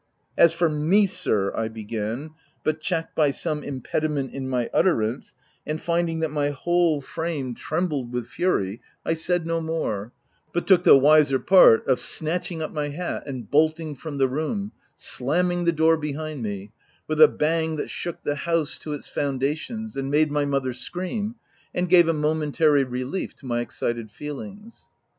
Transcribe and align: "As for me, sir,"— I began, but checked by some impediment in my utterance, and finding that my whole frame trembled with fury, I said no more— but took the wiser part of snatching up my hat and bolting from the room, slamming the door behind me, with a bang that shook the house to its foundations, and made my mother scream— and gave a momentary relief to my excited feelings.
"As 0.45 0.51
for 0.51 0.67
me, 0.67 1.05
sir,"— 1.05 1.51
I 1.55 1.67
began, 1.67 2.31
but 2.63 2.79
checked 2.81 3.15
by 3.15 3.29
some 3.29 3.61
impediment 3.63 4.33
in 4.33 4.49
my 4.49 4.67
utterance, 4.73 5.35
and 5.63 5.79
finding 5.79 6.21
that 6.21 6.31
my 6.31 6.49
whole 6.49 7.01
frame 7.01 7.53
trembled 7.53 8.11
with 8.11 8.25
fury, 8.25 8.81
I 9.05 9.13
said 9.13 9.45
no 9.45 9.61
more— 9.61 10.11
but 10.53 10.65
took 10.65 10.81
the 10.81 10.97
wiser 10.97 11.37
part 11.37 11.85
of 11.87 11.99
snatching 11.99 12.63
up 12.63 12.71
my 12.71 12.89
hat 12.89 13.27
and 13.27 13.47
bolting 13.51 13.93
from 13.93 14.17
the 14.17 14.27
room, 14.27 14.71
slamming 14.95 15.65
the 15.65 15.71
door 15.71 15.97
behind 15.97 16.41
me, 16.41 16.71
with 17.07 17.21
a 17.21 17.27
bang 17.27 17.75
that 17.75 17.91
shook 17.91 18.23
the 18.23 18.33
house 18.37 18.79
to 18.79 18.93
its 18.93 19.07
foundations, 19.07 19.95
and 19.95 20.09
made 20.09 20.31
my 20.31 20.45
mother 20.45 20.73
scream— 20.73 21.35
and 21.75 21.89
gave 21.89 22.07
a 22.07 22.13
momentary 22.13 22.83
relief 22.83 23.35
to 23.35 23.45
my 23.45 23.61
excited 23.61 24.09
feelings. 24.09 24.89